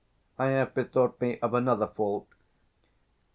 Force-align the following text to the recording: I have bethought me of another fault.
I 0.39 0.47
have 0.47 0.73
bethought 0.73 1.21
me 1.21 1.37
of 1.41 1.53
another 1.53 1.85
fault. 1.85 2.25